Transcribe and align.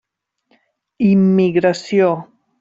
Immigració. 1.09 2.11